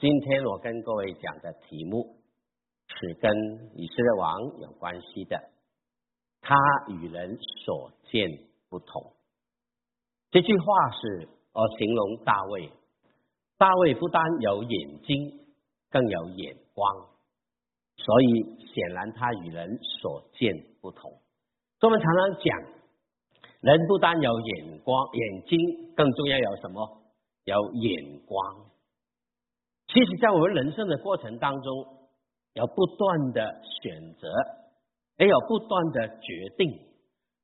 [0.00, 2.18] 今天我跟各位讲的题目
[2.86, 3.34] 是跟
[3.74, 5.50] 以色列王有关系的，
[6.40, 6.54] 他
[6.86, 8.30] 与人所见
[8.68, 9.12] 不同。
[10.30, 12.70] 这句话是呃形容大卫，
[13.56, 15.40] 大卫不单有眼睛，
[15.90, 17.08] 更有眼光，
[17.96, 21.10] 所以显然他与人所见不同。
[21.80, 22.56] 我们常常讲，
[23.62, 27.02] 人不单有眼光、眼睛，更重要有什么？
[27.42, 28.64] 有眼光。
[29.88, 31.72] 其实，在我们人生的过程当中，
[32.52, 34.28] 要不断的选择，
[35.16, 36.86] 也有不断的决定。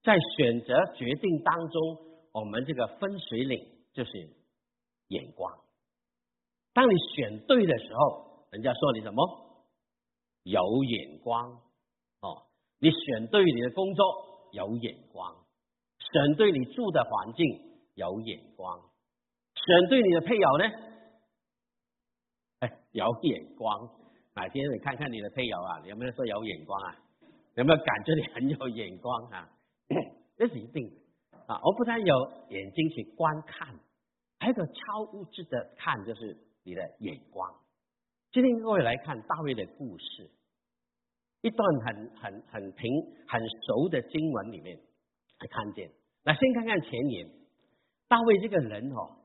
[0.02, 1.80] 在选择决定当中，
[2.32, 4.10] 我们这个分水岭就是
[5.08, 5.50] 眼光。
[6.74, 9.24] 当你选对的时候，人家说你什么？
[10.42, 11.50] 有眼光
[12.20, 12.42] 哦。
[12.78, 14.04] 你选对你的工作，
[14.52, 15.32] 有眼光；
[15.98, 17.46] 选对你住的环境，
[17.94, 18.78] 有眼光；
[19.54, 20.64] 选对你的配偶呢？
[22.94, 23.90] 有眼光，
[24.36, 26.96] 哪天你看看你的配偶啊，有没有说有眼光啊？
[27.56, 29.50] 有没有感觉你很有眼光啊？
[30.38, 31.60] 这是一定的啊！
[31.64, 33.68] 我不但有眼睛去观看，
[34.38, 37.52] 还有个超物质的看，就是你的眼光。
[38.30, 40.30] 今天各位来看大卫的故事，
[41.42, 42.92] 一段很很很平
[43.26, 44.76] 很熟的经文里面，
[45.40, 45.90] 来看见。
[46.22, 47.28] 那先看看前言，
[48.06, 49.18] 大卫这个人哦，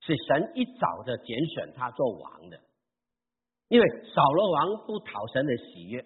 [0.00, 2.60] 是神一早的拣选他做王的。
[3.68, 6.04] 因为扫罗王不讨神的喜悦，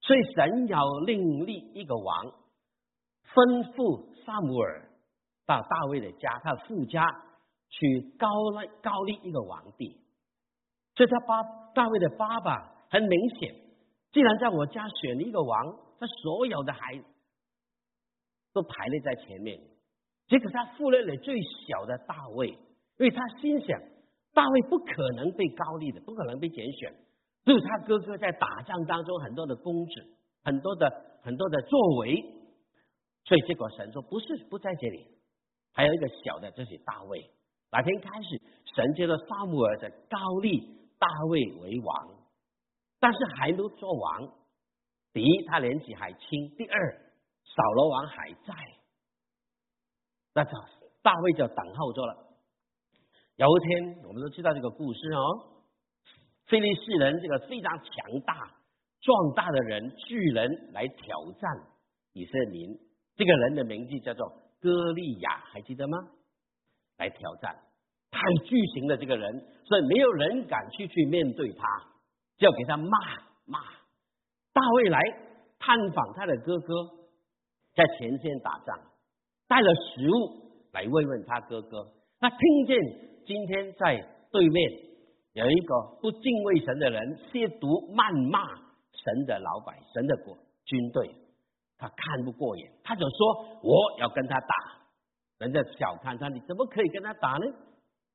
[0.00, 2.26] 所以神要另立一个王，
[3.32, 4.88] 吩咐萨姆尔
[5.44, 7.06] 到大卫的家，他父家
[7.68, 10.00] 去高立高立一个王帝。
[10.94, 11.42] 所以他爸
[11.74, 13.54] 大卫的爸爸很明显，
[14.12, 17.04] 既然在我家选了一个王，他所有的孩子
[18.54, 19.60] 都排列在前面，
[20.28, 22.58] 结果他忽略了最小的大卫，因
[23.00, 23.78] 为他心想。
[24.36, 26.94] 大卫不可能被高立的，不可能被拣选。
[27.46, 29.92] 只有他哥哥在打仗当中很多的功绩，
[30.44, 32.22] 很多的很多的作为，
[33.24, 35.06] 所以结果神说不是不在这里，
[35.72, 37.30] 还有一个小的，就是大卫。
[37.72, 38.42] 哪天开始，
[38.74, 40.60] 神接着萨姆尔的高立
[40.98, 42.08] 大卫为王，
[43.00, 44.34] 但是还没做王。
[45.14, 46.92] 第一，他年纪还轻；第二，
[47.42, 48.54] 扫罗王还在，
[50.34, 50.50] 那就
[51.02, 52.25] 大卫就等候着了。
[53.36, 55.60] 有一天，我们都知道这个故事哦。
[56.46, 58.34] 菲利士人这个非常强大、
[59.02, 61.50] 壮大的人巨人来挑战
[62.14, 62.66] 以色列，
[63.14, 64.26] 这个人的名字叫做
[64.58, 65.98] 歌利亚，还记得吗？
[66.96, 67.54] 来挑战，
[68.10, 71.66] 太巨型的这个人，所以没有人敢去去面对他，
[72.38, 72.88] 就要给他骂
[73.44, 73.60] 骂。
[74.54, 74.98] 大卫来
[75.58, 76.74] 探访他的哥哥，
[77.74, 78.80] 在前线打仗，
[79.46, 81.92] 带了食物来慰问他哥哥。
[82.20, 83.06] 他听见。
[83.26, 84.72] 今天在对面
[85.32, 88.38] 有一个不敬畏神的人亵渎谩骂
[88.92, 91.10] 神的老百神的国军队，
[91.76, 94.54] 他看不过眼，他就说我要跟他打。
[95.38, 97.46] 人家小看他，你怎么可以跟他打呢？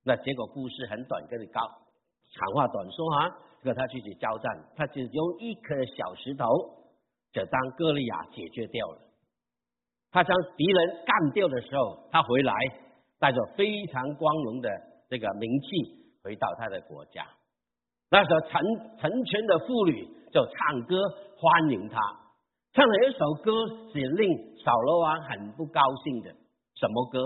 [0.06, 6.46] 那结果故事很短，跟你告长话短说啊，跟他去去交战，他就用一颗小石头
[7.34, 8.98] 就当歌利亚解决掉了。
[10.10, 12.54] 他将敌人干掉的时候，他回来
[13.22, 14.70] 带着非常光荣的。
[15.08, 15.68] 这个名气
[16.24, 17.28] 回到他的国家，
[18.10, 18.62] 那时候成
[18.98, 20.96] 成群的妇女就唱歌
[21.36, 22.00] 欢迎他，
[22.72, 23.52] 唱了一首歌
[23.92, 26.32] 是令扫罗王很不高兴的，
[26.76, 27.20] 什么歌？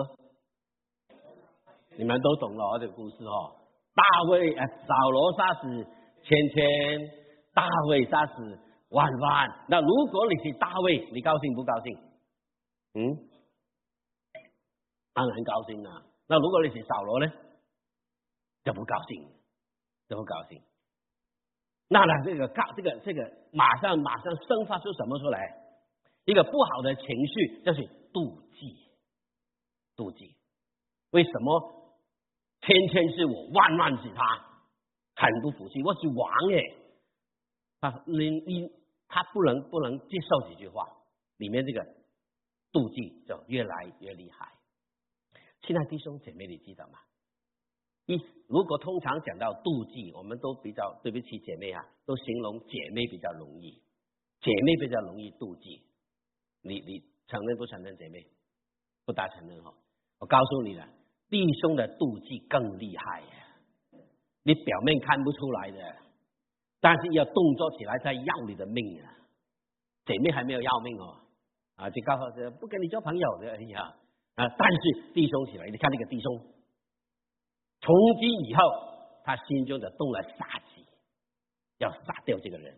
[1.95, 3.53] 你们都懂了这个故事哦。
[3.94, 5.85] 大卫呃，扫罗杀死
[6.23, 7.00] 千千，
[7.53, 9.47] 大卫杀死万万。
[9.69, 11.97] 那如果你是大卫，你高兴不高兴？
[12.95, 13.16] 嗯，
[15.16, 16.06] 当然高兴啊。
[16.28, 17.31] 那如果你是扫罗呢？
[18.64, 19.28] 就不高兴，
[20.09, 20.62] 就不高兴。
[21.88, 25.40] 那呢，这个高，这个这个，马上马上生发出什么出来？
[26.25, 27.81] 一个不好的情绪，就是
[28.12, 28.90] 妒忌，
[29.96, 30.36] 妒忌。
[31.12, 31.96] 为什么
[32.62, 34.46] 天天是我，万万是他？
[35.16, 36.75] 很不服气，我是王耶。
[37.80, 38.68] 他你你
[39.07, 40.89] 他不能不能接受几句话，
[41.38, 41.86] 里面这个
[42.74, 44.51] 妒忌就越来越厉害。
[45.65, 47.00] 亲爱弟兄姐妹，你记得吗？
[48.06, 48.15] 一
[48.47, 53.81] 如果通常讲到妒忌，我们都比较对不起姐妹啊，都形容姐妹比较容易，
[54.41, 55.81] 姐妹比较容易妒忌。
[56.62, 58.27] 你你承认不承认姐妹？
[59.06, 59.73] 不大承认哈。
[60.19, 60.88] 我告诉你了，
[61.29, 63.57] 弟兄的妒忌更厉害呀。
[64.44, 65.95] 你表面看不出来的，
[66.79, 69.17] 但是要动作起来在要你的命啊。
[70.06, 71.17] 姐妹还没有要命哦，
[71.77, 73.95] 啊，就告诉说不跟你交朋友的哎呀
[74.36, 74.48] 啊。
[74.48, 76.54] 但是弟兄起来，你看那个弟兄。
[77.82, 78.62] 从今以后，
[79.24, 80.86] 他心中的动了杀机。
[81.78, 82.74] 要杀掉这个人，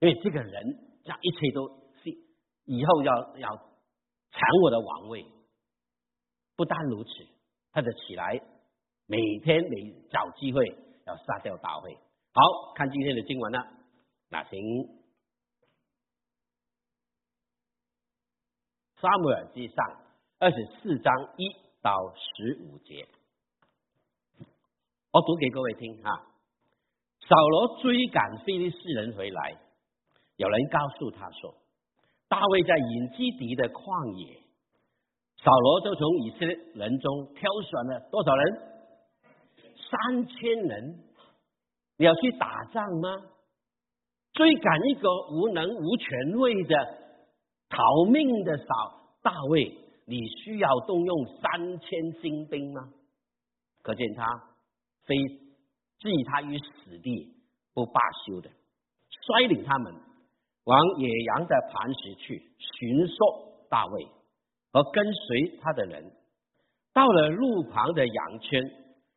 [0.00, 1.66] 因为这个人让一切都
[2.02, 2.10] 是
[2.66, 5.24] 以后要要抢我的王位。
[6.56, 7.10] 不单如此，
[7.72, 8.38] 他就起来，
[9.06, 10.76] 每天每找机会
[11.06, 11.94] 要杀掉大卫。
[12.34, 13.66] 好看今天的经文了，
[14.28, 14.60] 那行
[19.00, 20.02] 撒母耳记上
[20.42, 21.44] 二十四章一
[21.82, 23.06] 到十五节，
[25.12, 26.16] 我读给各位听啊。
[27.28, 29.60] 扫罗追赶非利士人回来，
[30.36, 31.54] 有人告诉他说，
[32.26, 34.40] 大卫在隐基底的旷野。
[35.44, 38.62] 扫罗就从以色列人中挑选了多少人？
[39.90, 41.04] 三千人。
[41.98, 43.10] 你要去打仗吗？
[44.32, 46.74] 追赶一个无能无权位的
[47.68, 48.64] 逃命的扫
[49.20, 49.76] 大卫，
[50.10, 52.88] 你需要动用三千精兵吗？
[53.82, 54.26] 可见他
[55.06, 55.16] 非
[56.00, 57.32] 置他于死地
[57.72, 59.94] 不罢休的，率领他们
[60.64, 64.08] 往野羊的磐石去寻索大卫。
[64.72, 66.12] 和跟随他的人，
[66.92, 68.62] 到了路旁的羊圈，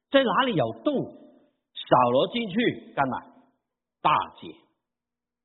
[0.10, 3.20] 在哪里有洞，扫罗进去干嘛？
[4.02, 4.48] 大解。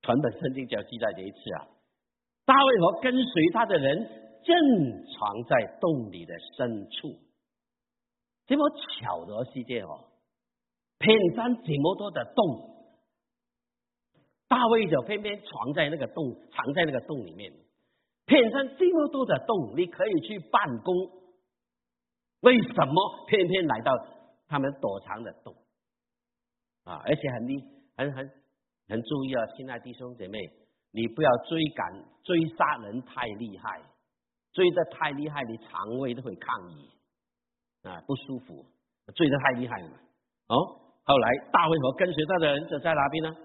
[0.01, 1.67] 全本圣经就要记载这一次啊。
[2.45, 7.19] 大卫和跟随他的人正藏在洞里的深处。
[8.47, 10.09] 这么巧的事件哦，
[10.97, 12.95] 偏山这么多的洞，
[14.47, 17.53] 大卫就偏偏藏在那个洞，藏在那个洞里面。
[18.25, 20.95] 片山这么多的洞，你可以去办公，
[22.41, 23.91] 为什么偏偏来到
[24.47, 25.55] 他们躲藏的洞？
[26.85, 27.63] 啊，而且很厉，
[27.95, 28.31] 很很
[28.87, 30.39] 很注意啊，亲爱弟兄姐妹，
[30.91, 33.81] 你不要追赶追杀人太厉害，
[34.53, 36.89] 追得太厉害，你肠胃都会抗议
[37.83, 38.65] 啊，不舒服，
[39.15, 39.89] 追得太厉害了。
[40.47, 40.55] 哦，
[41.03, 43.35] 后来大卫和跟随他的人就在哪边呢？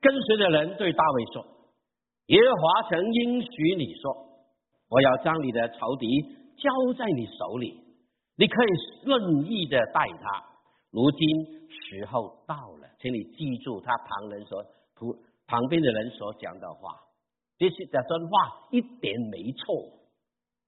[0.00, 1.46] 跟随的人对大卫说
[2.26, 4.24] ：“耶和华曾应许你说。”
[4.90, 6.06] 我要将你的仇敌
[6.56, 7.80] 交在你手里，
[8.36, 8.68] 你可以
[9.04, 10.44] 任意的待他。
[10.90, 11.18] 如今
[11.70, 14.62] 时候到了，请你记住他旁人所
[14.94, 15.08] 旁
[15.46, 16.94] 旁边的人所讲的话，
[17.58, 19.74] 这些这段话一点没错。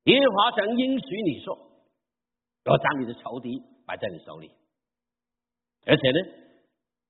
[0.06, 1.56] 耶和华曾应许你说，
[2.64, 4.50] 我将你的仇敌摆在你手里，
[5.86, 6.18] 而且呢，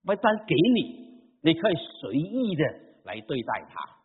[0.05, 2.65] 不但给你，你可以随意的
[3.05, 3.97] 来对待他，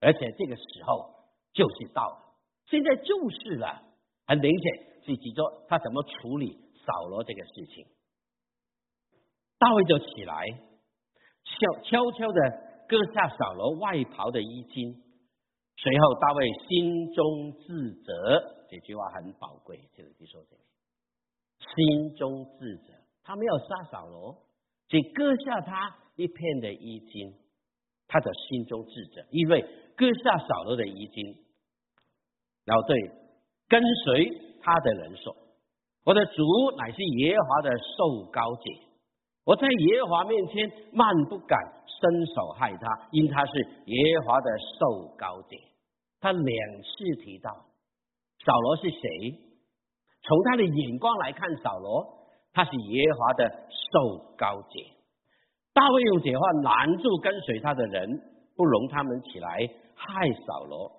[0.00, 1.12] 而且这个时候。
[1.54, 2.34] 就是到了，
[2.70, 3.82] 现在就是了，
[4.26, 4.72] 很明显
[5.04, 6.56] 是指着他怎么处理
[6.86, 7.84] 扫罗这个事情。
[9.58, 10.46] 大卫就起来，
[11.44, 12.40] 悄悄悄的
[12.88, 15.02] 割下扫罗外袍的衣襟，
[15.82, 20.62] 随后大卫心中自责，这句话很宝贵，这里就说这里，
[21.74, 22.92] 心中自责，
[23.24, 24.38] 他没有杀扫罗，
[24.86, 27.34] 只割下他一片的衣襟，
[28.06, 29.60] 他的心中自责，因为
[29.96, 31.36] 割下扫罗的衣襟。
[32.64, 32.96] 然后对
[33.66, 34.30] 跟随
[34.62, 35.34] 他的人说
[36.06, 36.42] ：“我的主
[36.78, 38.62] 乃是耶和华的受高者，
[39.44, 41.58] 我在耶和华面前万不敢
[41.88, 43.52] 伸手害他，因他是
[43.86, 44.48] 耶和华的
[44.78, 45.56] 受高者。”
[46.22, 47.50] 他两次提到
[48.46, 49.38] 扫罗是谁？
[50.22, 54.68] 从他的眼光来看，扫罗他是耶和华的受高者。
[55.72, 58.08] 大卫用这话拦住跟随他的人，
[58.54, 60.92] 不容他们起来害扫罗。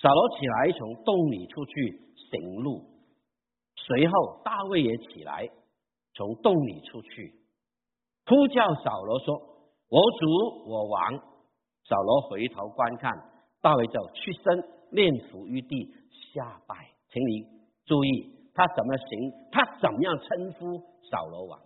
[0.00, 2.00] 扫罗起来，从洞里出去
[2.30, 2.84] 行路。
[3.74, 5.48] 随后，大卫也起来，
[6.14, 7.34] 从洞里出去，
[8.26, 9.34] 呼叫扫罗说
[9.90, 11.18] ：“我主，我王。”
[11.88, 13.12] 扫罗回头观看，
[13.60, 15.94] 大卫就屈身面伏于地
[16.32, 16.74] 下拜。
[17.08, 17.46] 请你
[17.84, 19.32] 注意，他怎么行？
[19.50, 20.78] 他怎么样称呼
[21.10, 21.60] 扫罗王？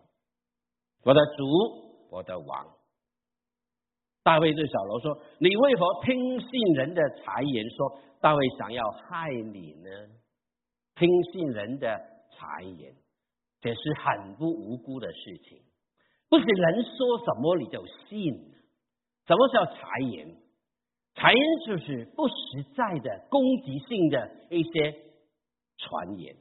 [1.05, 2.67] 我的主，我的王。
[4.23, 9.91] 大卫对扫罗说：“你为何听信人的谗言，说？”大卫想要害你呢？
[10.95, 11.87] 听信人的
[12.39, 12.95] 谗言，
[13.61, 15.61] 这是很不无辜的事情。
[16.31, 18.33] 不是人说什么你就信。
[19.27, 20.35] 什么叫谗言？
[21.15, 22.35] 谗言就是不实
[22.77, 24.93] 在的、攻击性的一些
[25.77, 26.35] 传言，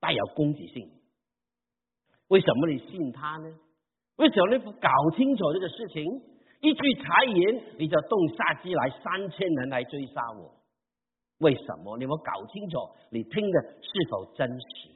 [0.00, 0.90] 带有攻击性。
[2.28, 3.48] 为什么你信他呢？
[4.16, 6.04] 为什么你不搞清楚这个事情？
[6.60, 10.54] 一句谗言，你就动杀机来，三千人来追杀我。
[11.38, 11.98] 为什么？
[11.98, 12.78] 你们搞清楚，
[13.10, 14.90] 你听的是否真实？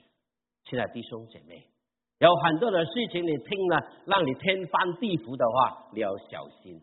[0.64, 1.66] 亲爱的弟兄姐妹，
[2.18, 6.80] 有很多的事情你听了，让你天翻地覆的话，你要小心。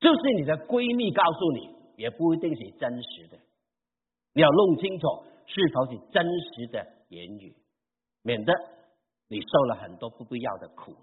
[0.00, 3.38] 就是你的闺蜜告诉你，也不一定是真实的。
[4.32, 7.56] 你要弄清楚是否是真实的言语，
[8.22, 8.52] 免得
[9.28, 10.94] 你受了很多不必要的苦，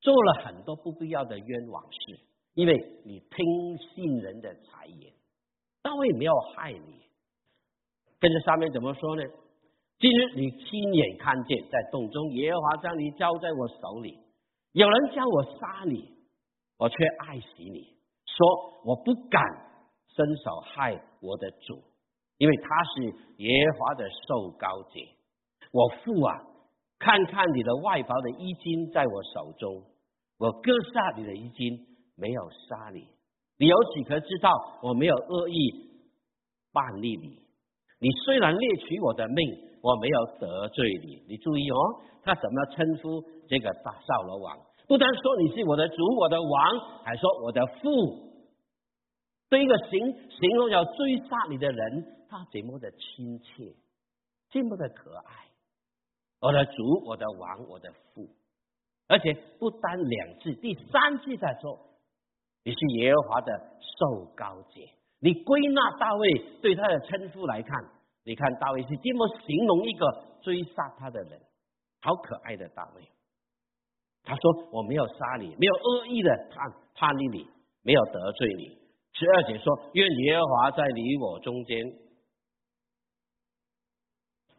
[0.00, 2.20] 做了很多不必要的冤枉事，
[2.54, 2.74] 因为
[3.04, 5.12] 你听信人的谗言。
[5.82, 7.02] 大卫没有害你，
[8.20, 9.22] 跟着上面怎么说呢？
[9.98, 14.18] 今日你亲眼看见，在洞中，耶和华将你交在我手里。
[14.72, 16.12] 有人叫我杀你，
[16.76, 17.95] 我却爱惜你，
[18.36, 19.42] 说我不敢
[20.14, 21.82] 伸手害我的主，
[22.36, 23.04] 因为他是
[23.38, 25.00] 耶和华的受高者。
[25.72, 26.32] 我父啊，
[26.98, 29.82] 看看你的外袍的衣襟在我手中，
[30.38, 31.78] 我割下你的衣襟，
[32.16, 33.08] 没有杀你。
[33.58, 34.50] 你有几可知道
[34.82, 35.54] 我没有恶意
[36.72, 37.40] 办理你？
[37.98, 39.36] 你虽然猎取我的命，
[39.82, 41.24] 我没有得罪你。
[41.26, 41.76] 你注意哦，
[42.22, 44.58] 他怎么称呼这个大扫罗王？
[44.86, 48.25] 不单说你是我的主，我的王，还说我的父。
[49.48, 53.74] 对一个形形容要追杀你的人，他怎么的亲切，
[54.50, 55.46] 这么的可爱。
[56.40, 58.28] 我的主，我的王，我的父，
[59.08, 61.80] 而且不单两次，第三次在说。
[62.64, 64.80] 你是耶和华的受高者，
[65.20, 67.70] 你归纳大卫对他的称呼来看，
[68.24, 71.40] 你看大卫是这么形容一个追杀他的人，
[72.00, 73.02] 好可爱的大卫。
[74.24, 77.48] 他说我没有杀你，没有恶意的叛叛逆你，
[77.82, 78.85] 没有得罪你。
[79.18, 81.78] 十二节说愿耶和华在你我中间，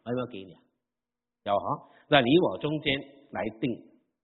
[0.04, 0.58] 有没有给你啊？
[1.44, 2.98] 有哈，在你我中间
[3.30, 3.70] 来定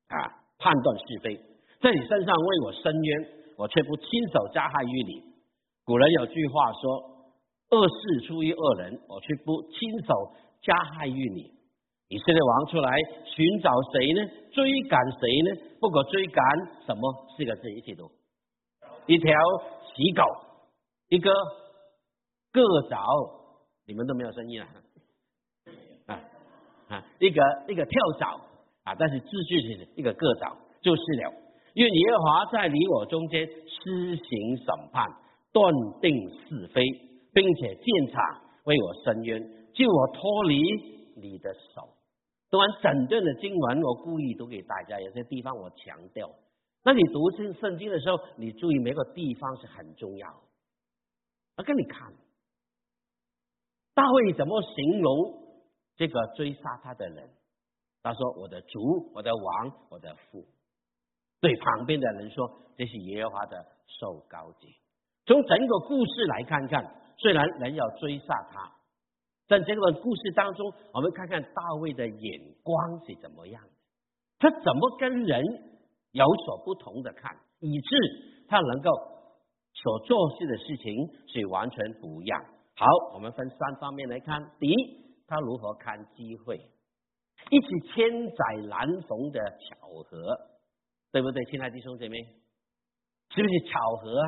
[0.08, 1.36] 啊判断是非，
[1.80, 3.44] 在你身上为我伸冤。
[3.56, 5.22] 我却不亲手加害于你。
[5.84, 6.90] 古人有句话说
[7.70, 11.54] ：“恶事出于恶人。”我却不亲手加害于你。
[12.08, 14.26] 以色列王出来寻找谁呢？
[14.50, 15.76] 追赶谁呢？
[15.78, 16.44] 不可追赶
[16.84, 17.28] 什么？
[17.36, 18.10] 四个字一起读：
[19.06, 19.32] 一条
[19.94, 20.22] 喜狗，
[21.08, 21.32] 一个
[22.52, 22.98] 个蚤。
[23.86, 24.68] 你们都没有声音啊！
[26.06, 26.20] 啊
[26.88, 28.40] 啊，一个一个跳蚤
[28.84, 31.32] 啊，但是字句是一个个蚤，就是了。
[31.74, 35.06] 愿耶和华在你我中间施行审判，
[35.52, 35.70] 断
[36.00, 36.82] 定是非，
[37.34, 39.42] 并且鉴察为我伸冤，
[39.74, 40.62] 救我脱离
[41.16, 41.88] 你的手。
[42.48, 46.30] 读完整段的经文，我故意读给大家，有些地方我强调。
[46.84, 50.42] 那你读圣圣经的时候，你注意每个地方是很重要。
[51.56, 52.12] 我跟你看，
[53.94, 55.12] 大卫怎么形容
[55.96, 57.30] 这个追杀他的人？
[58.02, 60.46] 他说：“我的主，我的王，我的父。”
[61.40, 64.68] 对旁边的人说：“这是耶和华的受高者。”
[65.24, 68.76] 从整个故事来看看，虽然人要追杀他，
[69.46, 73.70] 在这个故事当中，我们看看大卫的眼光是怎么样的，
[74.38, 75.42] 他怎么跟人
[76.14, 77.97] 有所不同的看，以致
[78.49, 78.90] 他能够
[79.75, 80.94] 所做事的事情
[81.26, 82.40] 是完全不一样。
[82.76, 84.75] 好，我们分三方面来看：第一，
[85.26, 86.56] 他如何看机会，
[87.50, 90.38] 一起千载难逢的巧合。
[91.11, 92.18] 对不对，亲爱的弟兄姐妹，
[93.30, 94.26] 是不是巧合啊？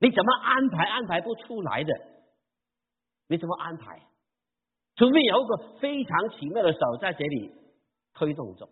[0.00, 1.92] 你怎么安排安排不出来的？
[3.28, 4.00] 你怎么安排？
[4.94, 7.52] 除非有一个非常奇妙的手在这里
[8.14, 8.68] 推动着，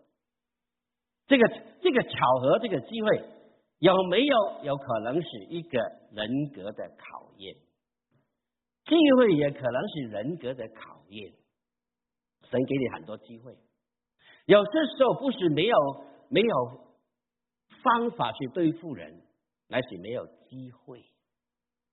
[1.27, 1.49] 这个
[1.81, 3.25] 这个巧合，这个机会
[3.79, 5.79] 有没有有可能是一个
[6.13, 7.55] 人格的考验？
[8.85, 11.33] 机会也可能是人格的考验。
[12.51, 13.57] 神给你很多机会，
[14.47, 15.77] 有些时候不是没有。
[16.29, 16.81] 没有
[17.85, 19.23] 方法去对付人，
[19.71, 21.05] 而是没有机会。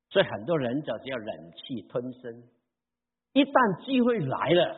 [0.09, 2.43] 所以很多人就是要忍气吞声。
[3.33, 4.75] 一旦机会来了，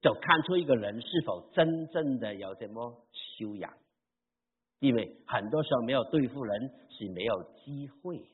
[0.00, 3.72] 就看出一个人是否真正的有什么修养。
[4.80, 8.24] 因为很多时候没有对付人是没有机会，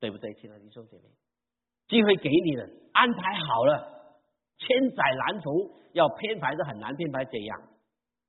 [0.00, 1.04] 对不对，亲爱的弟兄姐妹？
[1.88, 4.18] 机会给你了，安排好了，
[4.56, 5.54] 千载难逢，
[5.92, 7.62] 要编排都很难编排这样，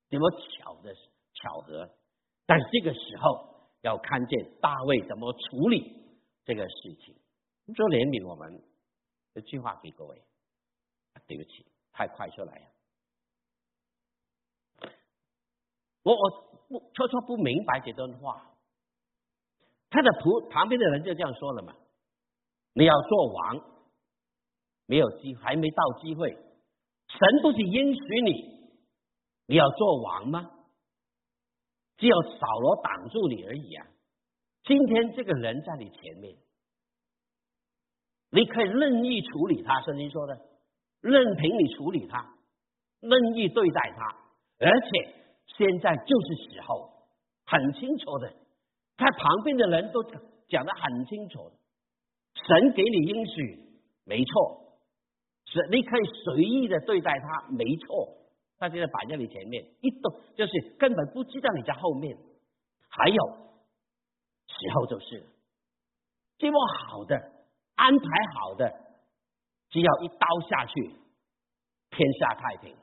[0.09, 0.93] 怎么巧的？
[1.39, 1.89] 巧合，
[2.47, 6.03] 但这个时候要看见大卫怎么处理
[6.43, 7.15] 这个事情。
[7.75, 8.61] 说怜悯我们，
[9.35, 10.21] 一句话给各位，
[11.27, 11.65] 对不起，
[11.97, 12.65] 太快出来了。
[16.03, 16.29] 我我
[16.69, 18.55] 不悄悄不明白这段话，
[19.89, 21.73] 他的仆旁边的人就这样说了嘛：
[22.73, 23.81] 你要做王，
[24.85, 26.29] 没有机还没到机会，
[27.07, 28.79] 神不是应许你，
[29.47, 30.51] 你要做王吗？
[31.97, 33.87] 只有扫罗挡住你而已啊！
[34.65, 36.37] 今天这个人在你前面，
[38.29, 39.81] 你可以任意处理他。
[39.81, 40.39] 圣经说的，
[41.01, 42.35] 任凭你处理他，
[42.99, 44.15] 任意对待他，
[44.59, 45.13] 而且
[45.57, 46.91] 现在就是时候，
[47.45, 48.33] 很清楚的，
[48.97, 50.03] 他旁边的人都
[50.47, 51.51] 讲得很清楚。
[52.33, 53.59] 神给你应许，
[54.05, 54.79] 没错，
[55.45, 58.13] 是你可以随意的对待他，没错。
[58.59, 62.17] 他现在摆在你前面，一动就是根本不知道你在后面。
[62.89, 63.23] 还有
[64.47, 65.23] 时候就是，
[66.39, 67.15] 这么好的、
[67.75, 68.86] 安排好的，
[69.69, 70.73] 只要一刀下去，
[71.89, 72.75] 天下太平，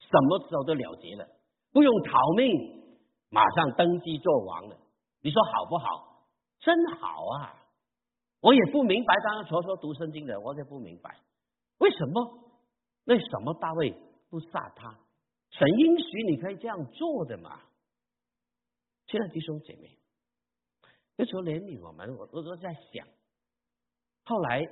[0.00, 1.28] 什么时候都了结了，
[1.72, 2.96] 不用逃命，
[3.30, 4.76] 马上登基做王了。
[5.20, 6.26] 你说好不好？
[6.60, 7.56] 真好啊！
[8.40, 11.18] 我也不明白，刚刚说说读圣经的，我也不明白
[11.78, 12.40] 为什么？
[13.04, 13.94] 为什么大卫
[14.30, 14.98] 不杀他？
[15.50, 17.60] 神允许你可以这样做的嘛？
[19.06, 19.98] 亲爱弟兄姐妹，
[21.16, 23.06] 那时候连你我们，我我都在想，
[24.24, 24.62] 后来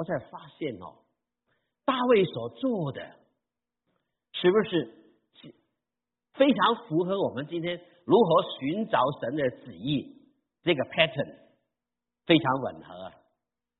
[0.00, 0.96] 我才发现哦，
[1.84, 3.02] 大卫所做的
[4.32, 4.94] 是不是
[6.32, 10.16] 非常符合我们今天如何寻找神的旨意
[10.62, 11.34] 这个 pattern
[12.24, 13.12] 非常吻合。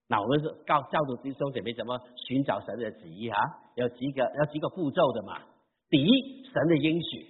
[0.08, 1.98] 那我们是告教导弟兄姐妹怎么
[2.28, 3.40] 寻找神的旨意啊？
[3.76, 5.40] 有几个有几个步骤的嘛？
[5.88, 7.26] 第一，神的应许。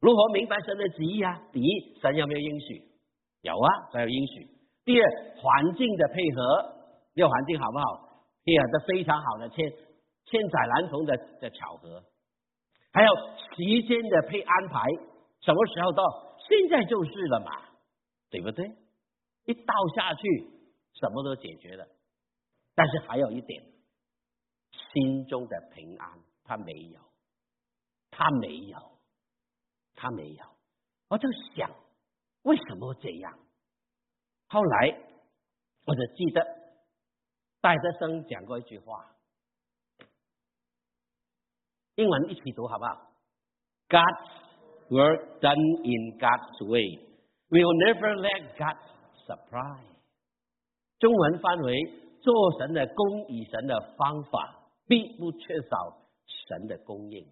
[0.00, 1.38] 如何明白神的旨意啊？
[1.52, 2.82] 第一，神有没有应许？
[3.42, 4.48] 有啊，神有应许。
[4.86, 6.76] 第二，环境的配合，
[7.12, 8.11] 要环境好不好？
[8.44, 9.70] 配合的非常好的千
[10.24, 12.04] 千载难逢的的巧合。
[12.92, 14.80] 还有时间的配安排，
[15.40, 16.02] 什么时候到？
[16.48, 17.68] 现在就是了嘛，
[18.30, 18.66] 对不对？
[19.44, 20.22] 一倒下去，
[20.94, 21.86] 什么都解决了。
[22.74, 23.62] 但是还有一点，
[24.92, 27.00] 心中的平安，他没有，
[28.10, 28.92] 他没有。
[29.94, 30.44] 他没有，
[31.08, 31.70] 我就想
[32.42, 33.38] 为什么这样？
[34.48, 34.98] 后来
[35.84, 36.44] 我就记得
[37.62, 39.14] 戴德生讲过一句话，
[41.94, 43.12] 英文一起读好不好
[43.88, 44.30] ？God's
[44.88, 47.06] work done in God's way
[47.50, 48.76] will never let God
[49.28, 49.86] surprise。
[50.98, 51.72] 中文翻为
[52.20, 56.02] 做神的工以神的方法，必不缺少
[56.48, 57.24] 神的供应。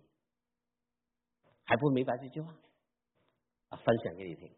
[1.65, 2.55] 还不明白这句话
[3.71, 3.77] 啊？
[3.79, 4.49] 分享给你听。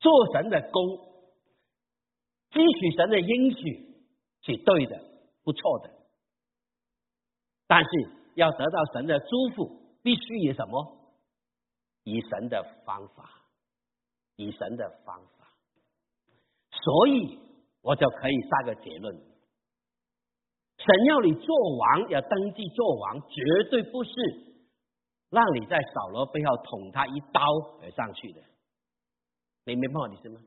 [0.00, 0.82] 做神的工，
[2.50, 3.87] 汲取神的应许
[4.56, 5.00] 是对的，
[5.44, 5.90] 不错的。
[7.66, 7.90] 但是
[8.34, 10.96] 要得到神的祝福，必须以什么？
[12.04, 13.28] 以神的方法，
[14.36, 15.46] 以神的方法。
[16.70, 17.38] 所以
[17.82, 19.14] 我就可以下个结论：
[20.78, 24.10] 神要你做王，要登记做王，绝对不是。
[25.30, 27.42] 让你在扫罗背后捅他一刀
[27.82, 28.40] 而上去的，
[29.66, 30.40] 你明白我意思吗？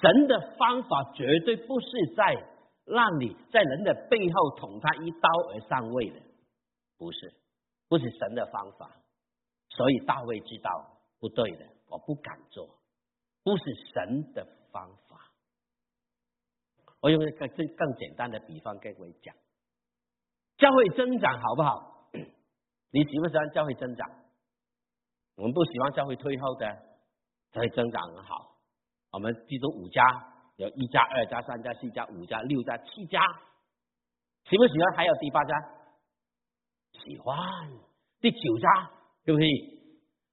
[0.00, 2.34] 神的方法绝对不是在
[2.86, 6.22] 让你在人的背后捅他一刀而上位的，
[6.96, 7.34] 不是，
[7.88, 8.90] 不是神的方法。
[9.68, 10.70] 所以大卫知道
[11.18, 12.66] 不对的，我不敢做，
[13.42, 15.20] 不是神的方法。
[17.00, 19.34] 我用一个更更简单的比方跟各位讲，
[20.56, 22.08] 教会增长好不好？
[22.90, 24.08] 你喜不喜欢教会增长？
[25.34, 26.66] 我们不喜欢教会退后的，
[27.52, 28.56] 教会增长很好。
[29.10, 30.02] 我们记住五家，
[30.56, 33.20] 有一家、二家、三家、四家、五家、六家、七家，
[34.48, 34.96] 喜不喜欢？
[34.96, 35.54] 还有第八家，
[36.92, 37.36] 喜欢。
[38.20, 38.90] 第九家，
[39.24, 39.50] 可不可以？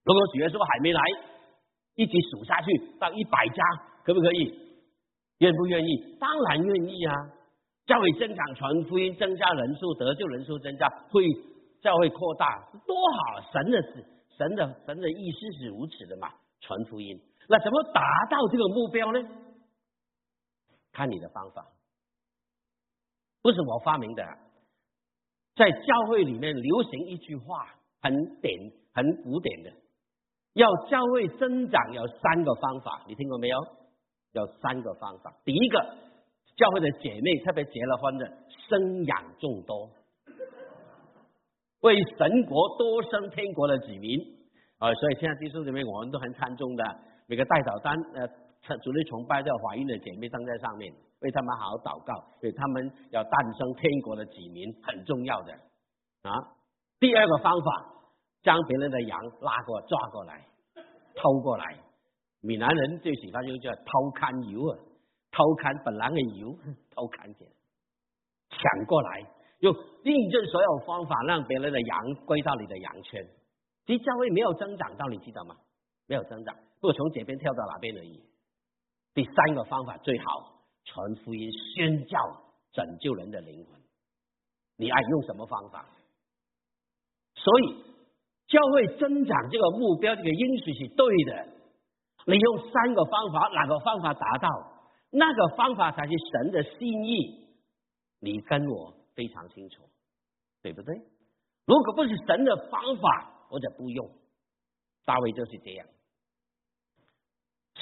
[0.03, 1.01] 如果许愿说还没来，
[1.95, 3.63] 一起数下去到一百家，
[4.03, 4.53] 可不可以？
[5.39, 6.17] 愿不愿意？
[6.19, 7.15] 当然愿意啊！
[7.85, 11.23] 教会增长，传福音，增加人数，得救人数增加，会。
[11.81, 13.77] 教会扩大多好，神的，
[14.37, 16.29] 神的神的意思是如此的嘛？
[16.61, 19.19] 传福音，那怎么达到这个目标呢？
[20.93, 21.67] 看你的方法，
[23.41, 24.23] 不是我发明的，
[25.55, 29.73] 在教会里面流行一句话，很典很古典的，
[30.53, 33.57] 要教会增长有三个方法，你听过没有？
[34.31, 35.97] 有三个方法，第一个，
[36.55, 38.37] 教会的姐妹特别结了婚的，
[38.69, 39.89] 生养众多。
[41.81, 44.43] 为神国多生天国的子民。
[44.79, 46.83] 啊，所以现在弟兄姊妹我们都很看重的，
[47.25, 48.27] 每个代祷单呃，
[48.81, 55.53] 主力崇拜在怀孕的姐妹登在上面，为他们好好祷告，为他们要诞生天国的子民很重要的
[56.23, 56.31] 啊。
[56.99, 57.93] 第二个方法，
[58.41, 60.45] 将别人的羊拉过抓过来，
[61.15, 61.77] 偷过来。
[62.39, 64.79] 闽南人最喜欢就叫偷看油啊，
[65.31, 66.55] 偷看本来的油，
[66.95, 67.47] 偷看见
[68.49, 69.25] 抢过来。
[69.59, 69.73] 用
[70.03, 73.25] 印证所有方法，让别人的羊归到你的羊圈。
[73.85, 75.55] 其实教会没有增长到，你知道吗？
[76.07, 78.23] 没有增长，不从这边跳到哪边而已。
[79.13, 82.17] 第三个方法最好，传福音、宣教、
[82.71, 83.81] 拯救人的灵魂。
[84.77, 85.85] 你爱用什么方法？
[87.35, 87.83] 所以
[88.47, 91.47] 教会增长这个目标，这个因素是对的。
[92.25, 94.49] 你用三个方法，哪个方法达到，
[95.11, 97.47] 那个方法才是神的心意。
[98.19, 98.93] 你跟我。
[99.15, 99.83] 非常清楚，
[100.63, 100.95] 对不对？
[101.67, 104.09] 如果不是神的方法，或者不用。
[105.05, 105.87] 大卫就是这样，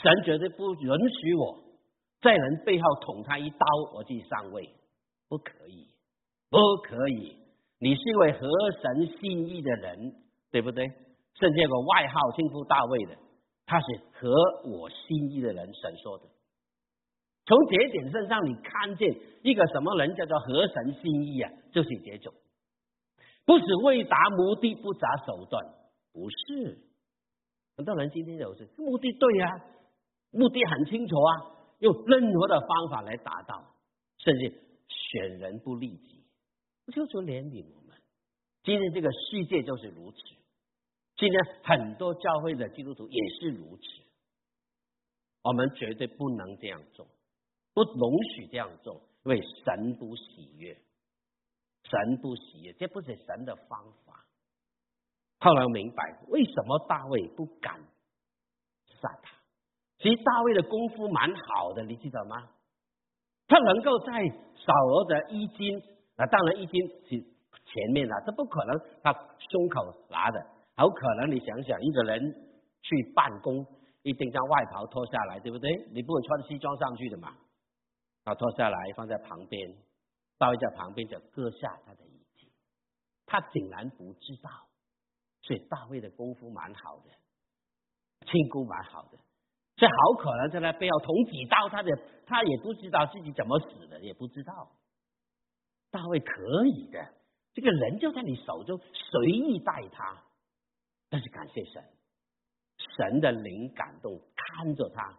[0.01, 1.59] 神绝对不允许我
[2.21, 4.69] 在人背后捅他一刀，我去上位，
[5.27, 5.87] 不可以，
[6.49, 7.37] 不可以。
[7.79, 8.47] 你是一位合
[8.81, 10.13] 神心意的人，
[10.51, 10.87] 对不对？
[11.35, 13.17] 甚至有个外号称呼大卫的，
[13.65, 14.29] 他是合
[14.69, 15.73] 我心意的人。
[15.73, 16.25] 神说的，
[17.45, 21.51] 从这点身上，你看见一个什么人叫做合神心意啊？
[21.71, 22.33] 就是这种，
[23.45, 25.65] 不是为达目的不择手段，
[26.13, 26.77] 不是。
[27.77, 29.49] 很多人今天有是目的对呀，
[30.32, 31.32] 目的很清楚啊，
[31.80, 33.76] 用任何的方法来达到，
[34.17, 36.26] 甚至选人不利己，
[36.86, 37.98] 不就是怜悯我们？
[38.63, 40.17] 今天这个世界就是如此。
[41.17, 43.84] 今天很多教会的基督徒也是如此，
[45.44, 47.08] 我们绝对不能这样做，
[47.74, 50.74] 不容许这样做，因为神不喜悦，
[51.84, 54.26] 神不喜悦，这不是神的方法。
[55.39, 57.82] 后来明白为什么大卫不敢
[59.02, 59.38] 杀他，
[60.01, 62.49] 其实大卫的功夫蛮好的，你记得吗？
[63.47, 64.11] 他能够在
[64.65, 65.77] 扫罗的衣襟
[66.15, 67.09] 啊，当然衣襟是
[67.65, 70.43] 前面啊，这不可能，他胸口拿的。
[70.75, 72.33] 好可能，你想想，一个人
[72.81, 73.63] 去办公，
[74.01, 75.69] 一定将外袍脱下来，对不对？
[75.91, 77.35] 你不会穿西装上去的嘛？
[78.23, 79.71] 啊，脱下来放在旁边，
[80.39, 82.49] 大卫在旁边就割下他的衣襟，
[83.27, 84.49] 他竟然不知道，
[85.41, 87.11] 所以大卫的功夫蛮好的，
[88.25, 89.19] 轻功蛮好的，
[89.82, 91.89] 这好可能在那背后捅几刀，他的
[92.28, 94.70] 他也不知道自己怎么死的，也不知道。
[95.89, 97.04] 大卫可以的，
[97.56, 100.22] 这个人就在你手中，随意带他。
[101.10, 101.84] 但是感谢神，
[102.96, 105.17] 神的灵感动看着他，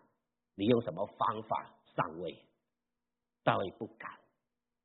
[0.54, 2.38] 你用什么方法上位？
[3.42, 4.12] 大卫不敢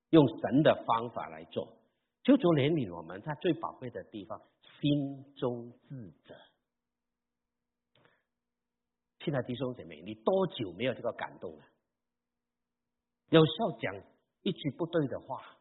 [0.09, 1.77] 用神的方法来做，
[2.23, 4.41] 就主怜悯我们，他最宝贵的地方，
[4.81, 6.35] 心中自责。
[9.27, 11.65] 亲爱的弟兄姐妹，你多久没有这个感动了？
[13.27, 13.93] 有时候讲
[14.41, 15.57] 一句不对的话，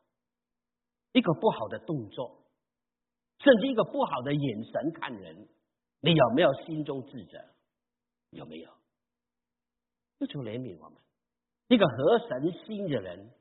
[1.11, 2.45] 一个不好的动作。
[3.41, 5.49] 甚至一个不好的眼神看人，
[5.99, 7.45] 你有没有心中自责？
[8.31, 8.71] 有没有？
[10.19, 11.01] 不求怜悯我们，
[11.67, 13.33] 一个合神心的人，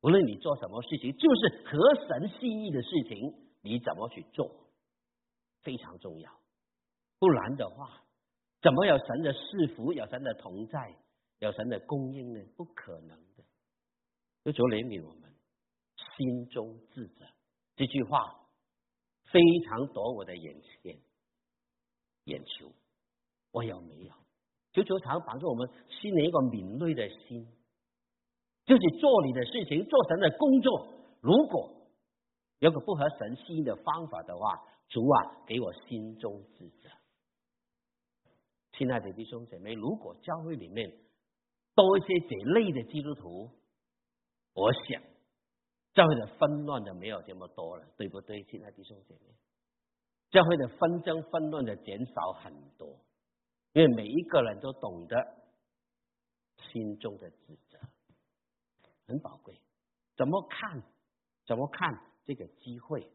[0.00, 4.50] 无论你做什么事情，就是合神心意的事情，你怎么去做，
[5.60, 6.32] 非常重要。
[7.18, 8.03] 不然的话，
[8.64, 10.96] 怎么有神的赐福，有神的同在，
[11.40, 12.40] 有神的供应呢？
[12.56, 13.44] 不可能的。
[14.42, 15.30] 不求怜悯我们，
[16.16, 17.26] 心中自责
[17.76, 18.40] 这句话。
[19.30, 20.96] 非常夺我的眼前
[22.24, 22.72] 眼球，
[23.50, 24.14] 我有没有？
[24.72, 27.46] 就求常帮助我们心里一个敏锐的心，
[28.64, 30.88] 就是做你的事情，做神的工作。
[31.20, 31.88] 如果
[32.60, 34.56] 有个不合神心的方法的话，
[34.88, 36.88] 主啊，给我心中自责。
[38.76, 40.90] 亲爱的弟兄姐妹，如果教会里面
[41.74, 43.50] 多一些这类的基督徒，
[44.52, 45.02] 我想。
[45.94, 49.32] 教会的纷乱就没有这么多了，对不对，亲爱的弟兄姐妹？
[50.30, 52.98] 教会的纷争纷乱的减少很多，
[53.74, 55.16] 因为每一个人都懂得
[56.72, 57.78] 心中的指责，
[59.06, 59.54] 很宝贵。
[60.16, 60.82] 怎么看？
[61.46, 63.08] 怎么看这个机会？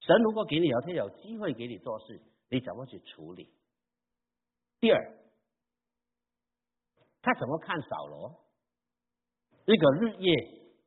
[0.00, 3.48] 神如果给你有天有机会给你做事，你怎么去处理？
[4.80, 5.18] 第二，
[7.22, 8.40] 他怎么看扫罗？
[9.66, 10.34] 一个日夜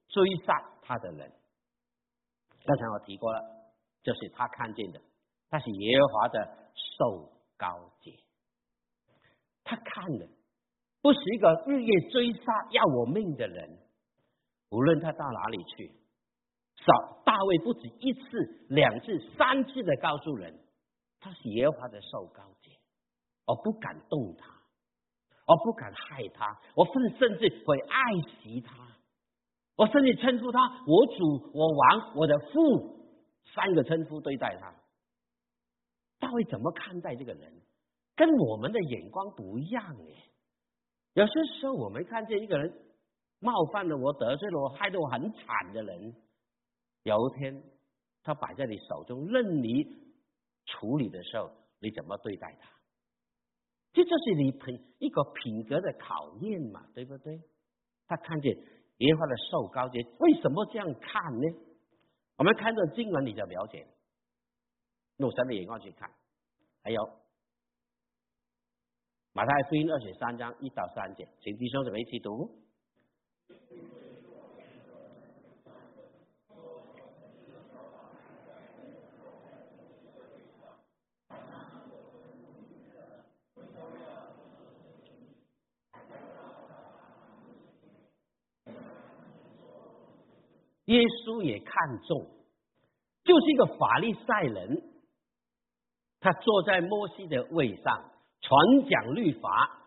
[0.08, 0.69] 追杀。
[0.82, 1.32] 他的人，
[2.65, 3.39] 刚才我提过了，
[4.02, 4.99] 就是他看见的，
[5.52, 8.17] 他是耶和华的受高阶，
[9.63, 10.28] 他看的
[11.04, 13.78] 不是一个日夜追杀要我命的人，
[14.71, 15.91] 无论他到哪里去，
[16.78, 20.60] 少大卫不止一次、两次、三次的告诉人，
[21.19, 22.43] 他是耶和华的受高，
[23.49, 24.45] 我不敢动他，
[25.47, 28.88] 我不敢害他，我甚甚至会爱惜他。
[29.75, 33.09] 我甚至称呼他我主、我王、我的父
[33.55, 34.75] 三个称呼对待他。
[36.19, 37.62] 大卫怎么看待这个人？
[38.15, 40.29] 跟我们的眼光不一样哎。
[41.13, 42.71] 有些时候我们看见一个人
[43.39, 46.13] 冒犯了我、得罪了我、害得我很惨的人，
[47.01, 47.63] 有一天
[48.21, 49.83] 他摆在你手中任你
[50.65, 52.69] 处理的时候，你怎么对待他？
[54.03, 57.41] 这就是你品一个品格的考验嘛，对不对？
[58.07, 58.55] 他看见。
[58.99, 61.47] 耶和华的受高阶，为什么这样看呢？
[62.35, 63.88] 我们看这经文你就了解，
[65.15, 66.12] 用神的眼光去看。
[66.83, 67.09] 还有
[69.31, 72.51] 马太福音二十三章一到三节，请弟兄姊妹一起读。
[90.89, 92.25] 耶稣也看重，
[93.23, 94.82] 就是一个法利赛人，
[96.19, 99.84] 他坐在摩西的位上传讲律法，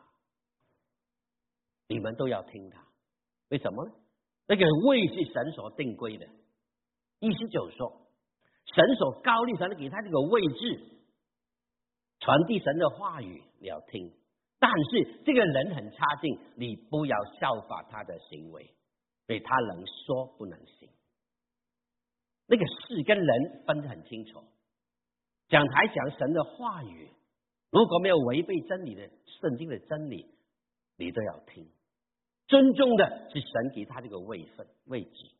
[1.88, 2.86] 你们都要听他。
[3.48, 3.92] 为什么呢？
[4.46, 6.26] 那个位是神所定规的，
[7.18, 8.06] 意思就是说，
[8.72, 10.80] 神所高立，神给他这个位置，
[12.20, 14.12] 传递神的话语，你要听。
[14.60, 18.70] 但是这个人很差劲，你不要效法他的行为，
[19.26, 20.88] 所以他能说不能行。
[22.46, 24.42] 那个事跟人分得很清楚。
[25.48, 27.08] 讲台讲神的话语，
[27.70, 29.08] 如果没有违背真理的
[29.40, 30.26] 圣经的真理，
[30.96, 31.70] 你都要听。
[32.46, 35.30] 尊重的是神给他这个位分位置，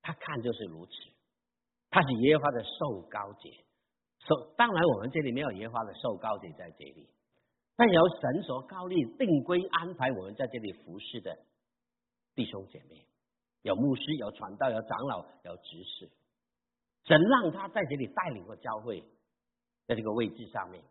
[0.00, 0.92] 他看就是如此。
[1.90, 3.50] 他是耶和华的受高者，
[4.20, 7.08] 受当然我们这里没有耶和华的受高者在这里。
[7.76, 11.36] 但由神所高立定规安排，我们在这里服侍的
[12.34, 13.04] 弟兄姐妹，
[13.64, 16.10] 有牧师，有传道，有长老，有执事，
[17.06, 19.02] 神让他在这里带领和教会，
[19.86, 20.84] 在这个位置上面。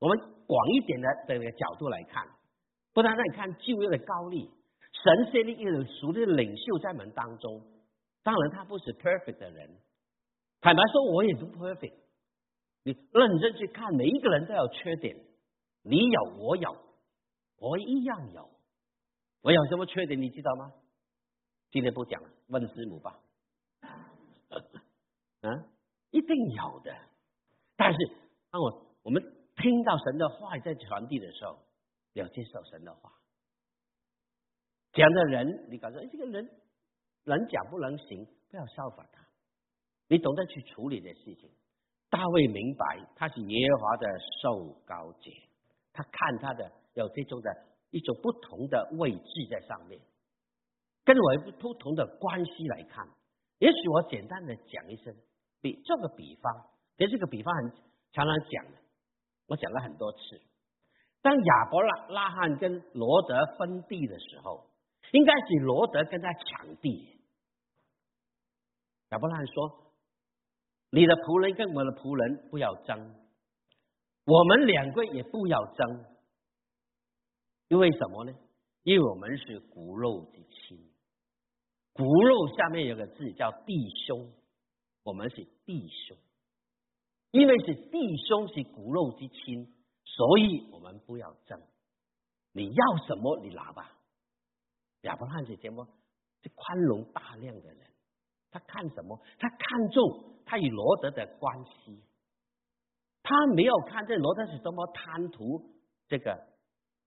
[0.00, 2.26] 我们广一点的这个角度来看，
[2.92, 4.50] 不单单看旧约的高立，
[4.90, 7.62] 神设立一个属灵的领袖在门当中。
[8.24, 9.78] 当然，他不是 perfect 的人，
[10.60, 11.94] 坦白说，我也不 perfect。
[12.82, 15.16] 你认真去看，每一个人都有缺点。
[15.84, 16.76] 你有，我有，
[17.60, 18.50] 我一样有。
[19.42, 20.72] 我有什么缺点，你知道吗？
[21.70, 23.20] 今天不讲了，问师母吧。
[25.40, 25.70] 嗯，
[26.10, 26.96] 一定有的。
[27.76, 27.98] 但是，
[28.50, 29.22] 当我我们
[29.56, 31.58] 听到神的话在传递的时候，
[32.14, 33.12] 要接受神的话。
[34.92, 36.50] 讲的人，你感觉这个人
[37.24, 39.26] 能讲不能行，不要效法他。
[40.08, 41.50] 你懂得去处理的事情。
[42.08, 44.08] 大卫明白，他是耶和华的
[44.40, 45.30] 受高者。
[45.92, 50.00] 他看他的有这种的一种不同的位置在上面，
[51.08, 53.08] 跟我不同的关系来看，
[53.60, 55.16] 也许我简单的讲一声，
[55.62, 56.66] 比做个比方，
[56.98, 57.70] 也是个比方很
[58.12, 58.78] 常常讲的，
[59.46, 60.18] 我讲了很多次。
[61.22, 64.68] 当亚伯拉拉罕跟罗德分地的时候，
[65.12, 67.18] 应该是罗德跟他抢地。
[69.08, 69.94] 亚伯拉罕说
[70.92, 73.14] ：“你的仆人跟我的仆人不要争。”
[74.26, 76.04] 我们两个也不要争，
[77.68, 78.32] 因为什么呢？
[78.82, 80.87] 因为我们是骨肉之亲，
[81.98, 83.74] 骨肉下面有个字叫弟
[84.06, 84.30] 兄，
[85.02, 86.16] 我们是弟兄，
[87.32, 91.60] 因为是弟兄是骨肉之亲，所以我们不要争。
[92.52, 93.98] 你要什么你拿吧。
[95.00, 95.88] 亚伯拉罕是什么？
[96.40, 97.78] 是宽容大量的人，
[98.52, 99.20] 他看什么？
[99.36, 102.00] 他看重他与罗德的关系。
[103.24, 105.74] 他没有看这罗德是多么贪图
[106.06, 106.32] 这个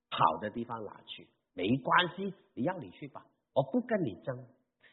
[0.09, 4.45] 好的地方拿去，没关系，你要你去吧，我不跟你争。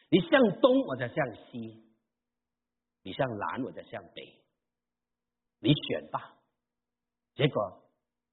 [0.09, 1.83] 你向东我就向西，
[3.03, 4.41] 你向南我就向北，
[5.59, 6.35] 你选吧。
[7.35, 7.83] 结果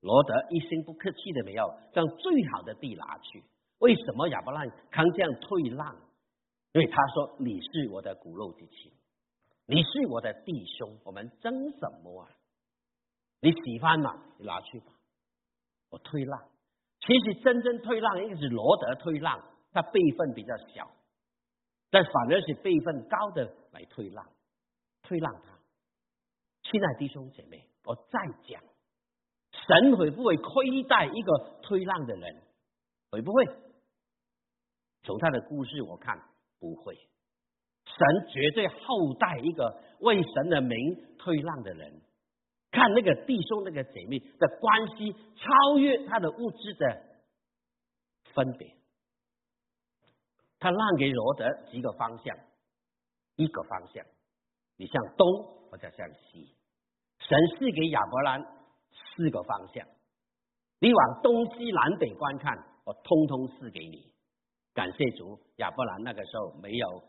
[0.00, 3.44] 罗德一声不客气的没有将最好的地拿去。
[3.78, 4.60] 为什么亚伯拉
[4.90, 5.94] 罕这样退让？
[6.72, 8.92] 因为他说你是我的骨肉之亲，
[9.66, 12.30] 你是我的弟兄，我们争什么啊？
[13.40, 14.22] 你喜欢嘛？
[14.38, 14.92] 你拿去吧，
[15.90, 16.48] 我退让。
[17.00, 19.40] 其实真正退让一直罗德退让，
[19.72, 20.90] 他辈分比较小，
[21.90, 24.26] 但反而是辈分高的来退让，
[25.02, 25.58] 退让他。
[26.62, 28.62] 亲爱弟兄姐妹，我再讲，
[29.52, 32.42] 神会不会亏待一个退让的人？
[33.10, 33.46] 会不会？
[35.02, 36.20] 从他的故事我看
[36.58, 36.96] 不会，
[37.84, 40.76] 神绝对厚待一个为神的名
[41.18, 42.02] 退让的人。
[42.72, 47.02] 看那个弟兄、那个姐妹的关系，超越他的物质的
[48.34, 48.74] 分别。
[50.66, 52.36] 他让给罗德几个方向，
[53.36, 54.04] 一个方向，
[54.76, 56.56] 你向东或者向西。
[57.20, 58.42] 神赐给亚伯兰
[58.90, 59.86] 四个方向，
[60.80, 62.52] 你往东西南北观看，
[62.84, 64.12] 我通通赐给你。
[64.74, 67.04] 感谢主，亚伯兰那个时候没有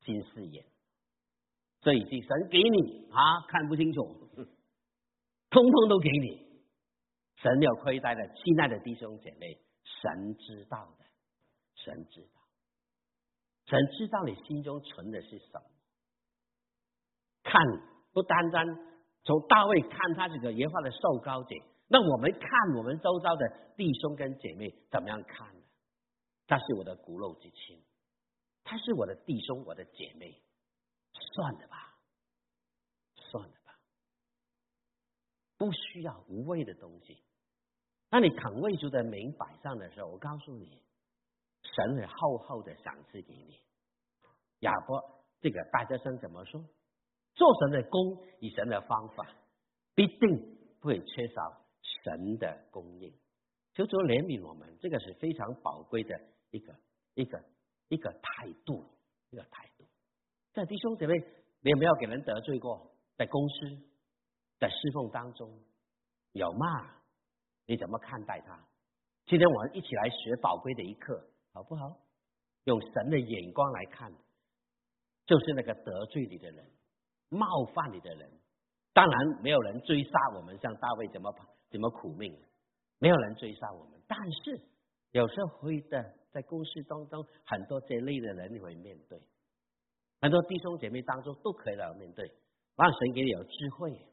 [0.00, 0.66] 近视眼，
[1.80, 4.02] 这已经神给你啊，看不清楚。
[5.48, 6.44] 通通都给你，
[7.36, 11.04] 神有亏待的，亲爱的弟兄姐妹，神知道的，
[11.76, 12.33] 神知道，
[13.66, 15.62] 神知道你心中存的是什么。
[17.42, 17.62] 看，
[18.12, 18.66] 不单单
[19.24, 21.54] 从大卫看他这个耶和华的受高者，
[21.88, 25.62] 那我们看我们周遭的弟兄跟姐妹怎么样看呢？
[26.46, 27.82] 他是我的骨肉之亲，
[28.64, 30.42] 他是我的弟兄，我的姐妹，
[31.12, 31.94] 算了吧，
[33.14, 33.78] 算了吧。
[35.56, 37.22] 不需要无谓的东西。
[38.10, 40.82] 当你肯为主的名摆上的时候，我告诉你，
[41.72, 43.58] 神会厚厚的赏赐给你。
[44.60, 45.02] 亚伯
[45.40, 46.64] 这个大学生怎么说？
[47.34, 49.26] 做神的功以神的方法，
[49.94, 51.66] 必定不会缺少
[52.04, 53.12] 神的供应。
[53.72, 56.14] 求主怜悯我们，这个是非常宝贵的
[56.50, 56.72] 一个
[57.14, 57.42] 一个
[57.88, 58.88] 一个态度，
[59.30, 59.84] 一个态度。
[60.52, 61.14] 在弟兄姐妹，
[61.60, 62.94] 你有没有给人得罪过？
[63.16, 63.54] 在公司，
[64.60, 65.58] 在侍奉当中，
[66.32, 66.94] 有吗？
[67.66, 68.64] 你怎么看待他？
[69.26, 71.96] 今天我们一起来学宝贵的一课，好不好？
[72.64, 74.12] 用神的眼光来看，
[75.24, 76.70] 就是那个得罪你的人。
[77.30, 78.30] 冒犯你的人，
[78.92, 81.34] 当然没有人追杀我们，像大卫怎么
[81.70, 82.36] 怎么苦命，
[82.98, 84.00] 没有人追杀我们。
[84.06, 84.60] 但是
[85.10, 89.20] 有时候会的，在公司当中，很多这类的人你会面对，
[90.20, 92.30] 很多弟兄姐妹当中都可以来面对，
[92.76, 94.06] 让神给你有智慧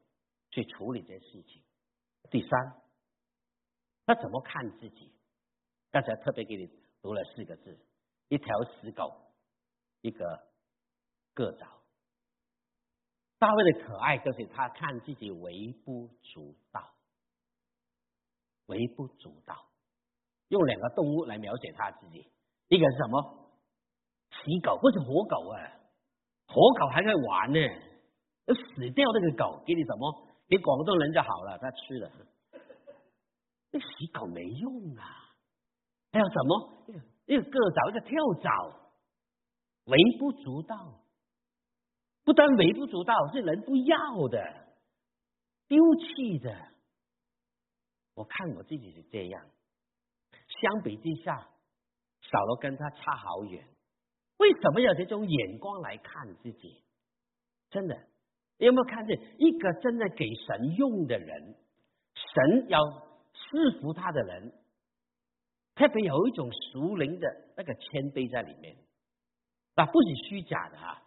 [0.50, 1.62] 去处理这些事情。
[2.30, 2.82] 第三，
[4.06, 5.12] 他怎么看自己？
[5.92, 6.66] 刚才特别给你
[7.02, 7.80] 读了四个字：
[8.30, 9.12] 一条死狗，
[10.02, 10.26] 一个
[11.34, 11.68] 个枣。
[13.40, 16.94] 大卫的可爱，就是他看自己微不足道，
[18.68, 19.68] 微不足道。
[20.50, 22.30] 用两个动物来描写他自己，
[22.68, 23.52] 一个是什么？
[24.30, 25.58] 死狗，不是活狗啊！
[26.48, 27.60] 活狗还在玩呢，
[28.46, 30.28] 死掉那个狗，给你什么？
[30.48, 32.12] 给广东人就好了，他吃了。
[33.72, 35.21] 那死狗没用啊！
[36.12, 36.86] 还有什么？
[37.26, 38.76] 一个一个个早，一个跳蚤，
[39.86, 41.00] 微不足道。
[42.24, 44.68] 不但微不足道，是人不要的，
[45.68, 46.56] 丢弃的。
[48.14, 49.46] 我看我自己是这样，
[50.62, 51.48] 相比之下，
[52.22, 53.66] 少了跟他差好远。
[54.38, 56.84] 为什么要这种眼光来看自己？
[57.70, 57.96] 真的，
[58.58, 61.56] 有没有看见一个真的给神用的人，
[62.14, 62.80] 神要
[63.34, 64.54] 赐福他的人，
[65.76, 68.78] 特别有一种熟灵的那个谦卑在里面，
[69.76, 71.02] 那不是虚假的啊。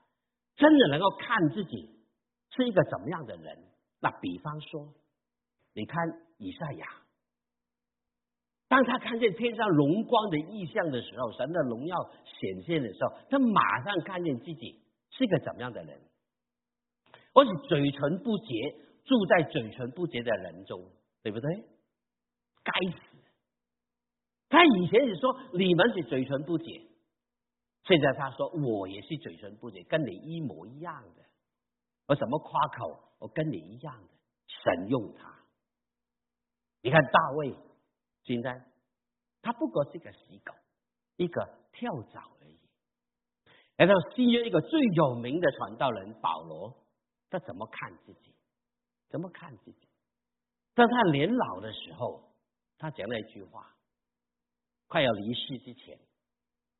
[0.56, 1.90] 真的能够看自己
[2.50, 3.64] 是一个怎么样的人？
[4.00, 4.94] 那比方说，
[5.72, 5.96] 你看
[6.38, 6.86] 以赛亚，
[8.68, 16.00] 当他看见天上荣光的意象的时候，神的荣耀显现的时候，他马上看见自己是一个怎么样的人？
[17.32, 20.88] 我是嘴唇不洁，住在嘴唇不洁的人中，
[21.22, 21.50] 对不对？
[22.62, 23.13] 该死！
[24.54, 26.64] 他以前是说你们是嘴唇不洁。
[27.82, 31.24] 现在他说我也是嘴唇不洁，跟你一模一样的。
[32.06, 33.00] 我怎么夸口？
[33.18, 34.08] 我跟你一样的。
[34.46, 35.34] 神用他，
[36.82, 37.54] 你看大卫，
[38.22, 38.64] 现在
[39.42, 40.54] 他不过是个死狗，
[41.16, 42.58] 一个跳蚤而已。
[43.76, 46.76] 然后新约一个最有名的传道人保罗，
[47.30, 48.34] 他怎么看自己？
[49.08, 49.88] 怎么看自己？
[50.74, 52.32] 在他年老的时候，
[52.78, 53.73] 他讲了一句话：
[54.94, 55.98] 快要离世之前。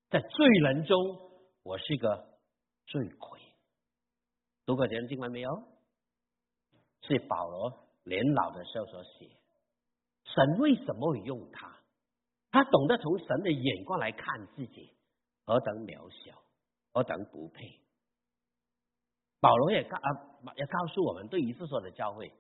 [0.09, 0.96] 在罪人中，
[1.64, 2.38] 我是个
[2.87, 3.40] 罪魁。
[4.64, 5.50] 读过这段经文没有？
[7.00, 9.29] 是保罗年老的时候所写。
[10.27, 11.77] 神为什么会用他？
[12.53, 14.92] 他懂得从神的眼光来看自己，
[15.44, 16.40] 何等渺小，
[16.92, 17.81] 何等不配。
[19.40, 22.33] 保罗也告啊，也告诉我们，对于父所的教会，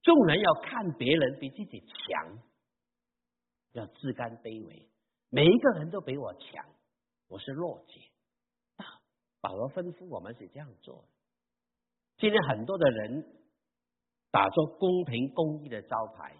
[0.00, 2.38] 众人要看别人比自己强，
[3.72, 4.88] 要自甘卑微，
[5.30, 6.64] 每一个人都比我强。
[7.26, 8.00] 我是弱者。
[8.76, 9.02] 啊，
[9.40, 11.08] 保罗吩咐我们是这样做的。
[12.16, 13.24] 今天很多的人
[14.30, 16.34] 打着公平公义的招牌，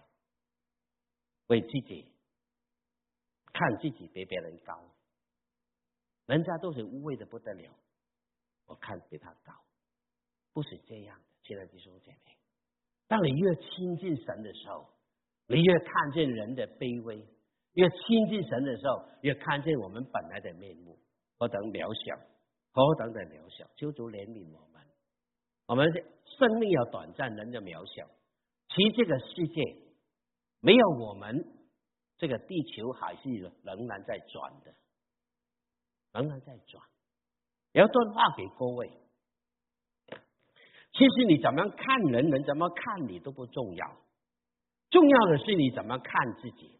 [1.49, 2.13] 为自己
[3.53, 4.81] 看自己比别人高，
[6.27, 7.75] 人家都是污秽的不得了，
[8.67, 9.53] 我看比他高，
[10.53, 11.25] 不是这样的。
[11.43, 12.39] 亲爱的弟兄姐妹，
[13.07, 14.89] 当你越亲近神的时候，
[15.47, 17.27] 你越看见人的卑微。
[17.79, 20.99] 越亲近神的时候，越看见我们本来的面目
[21.39, 22.21] 何等渺小，
[22.73, 23.71] 何等的渺小。
[23.77, 24.83] 求主怜悯我们，
[25.67, 25.87] 我们
[26.25, 28.09] 生命要短暂，人的渺小。
[28.67, 29.63] 其实这个世界
[30.59, 31.47] 没有我们，
[32.17, 34.75] 这个地球还是仍然在转的，
[36.15, 36.83] 仍然在转。
[37.75, 38.91] 有一段话给各位，
[40.95, 43.97] 其实你怎么样看人，人怎么看你都不重要，
[44.91, 46.78] 重要的是你怎么看自己。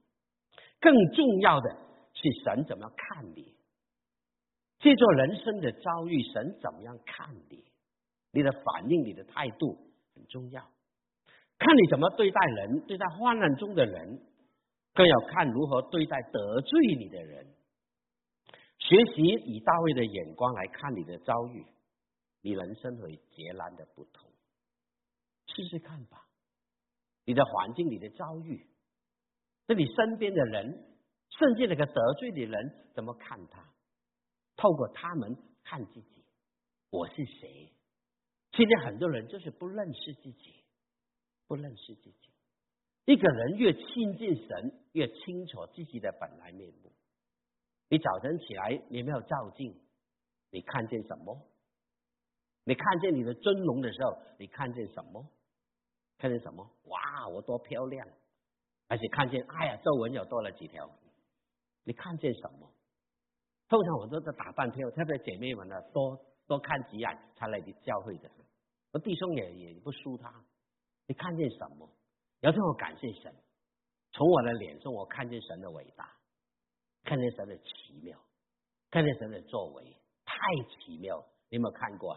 [0.81, 1.71] 更重要的
[2.15, 3.55] 是神怎么样看你，
[4.79, 7.65] 这座人生的遭遇，神怎么样看你？
[8.31, 9.77] 你的反应，你的态度
[10.15, 10.63] 很重要。
[11.59, 14.23] 看你怎么对待人，对待患难中的人，
[14.95, 17.47] 更要看如何对待得罪你的人。
[18.79, 21.67] 学习以大卫的眼光来看你的遭遇，
[22.43, 24.31] 你人生会截然的不同。
[25.47, 26.29] 试试看吧，
[27.25, 28.65] 你的环境，你的遭遇。
[29.69, 30.83] 那你身边的人，
[31.39, 33.63] 甚至那个得罪的人，怎么看他？
[34.57, 36.25] 透过他们看自己，
[36.91, 37.71] 我是谁？
[38.53, 40.65] 现在很多人就是不认识自己，
[41.47, 42.33] 不认识自己。
[43.05, 46.91] 一个人越亲近神，越清楚自己的本来面目。
[47.91, 49.79] 你早晨起来，你没有照镜，
[50.51, 51.47] 你看见什么？
[52.65, 55.29] 你看见你的尊容的时候，你看见什么？
[56.17, 56.71] 看见什么？
[56.85, 58.09] 哇，我多漂亮！
[58.89, 60.91] 而且看见，哎呀，皱纹又多了几条。
[61.85, 62.71] 你看见什么？
[63.69, 68.31] 通常我都在打扮漂，特别姐妹们呢，多多看几眼才来教会的。
[68.93, 70.33] 我弟兄也也不输他。
[71.07, 71.89] 你看见什么？
[72.41, 73.35] 要这么感谢神，
[74.13, 76.11] 从我的脸上我看见神的伟大，
[77.05, 78.19] 看见神的奇妙，
[78.91, 79.85] 看见神的作为，
[80.25, 80.35] 太
[80.71, 81.23] 奇妙！
[81.51, 82.17] 你有没有看过？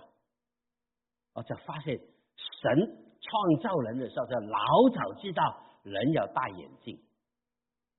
[1.33, 4.59] 我就发现神创造人的时候，就老
[4.93, 7.03] 早知道人要戴眼镜，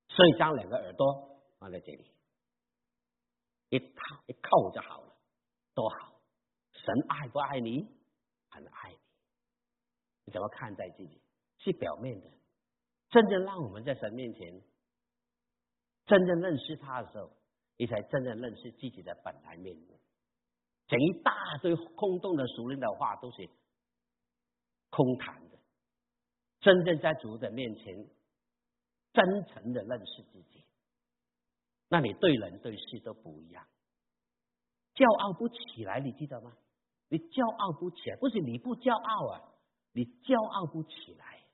[0.08, 2.10] 所以将两个耳朵放在这里，
[3.70, 5.16] 一套一扣就好了，
[5.74, 6.20] 多好！
[6.72, 7.86] 神爱不爱你？
[8.50, 8.98] 很爱你。
[10.24, 11.20] 你怎么看待自己？
[11.58, 12.30] 是表面的，
[13.10, 14.62] 真正让我们在神面前
[16.06, 17.30] 真正认识他的时候，
[17.76, 19.98] 你才真正认识自己的本来面目。
[20.88, 23.48] 讲一大堆空洞的、熟人的话，都是
[24.90, 25.51] 空谈。
[26.62, 28.08] 真正在主的面前，
[29.12, 30.64] 真诚的认识自己，
[31.88, 33.66] 那你对人对事都不一样。
[34.94, 36.56] 骄傲不起来，你记得吗？
[37.08, 39.52] 你骄傲不起来，不是你不骄傲啊，
[39.92, 41.44] 你骄傲不起来，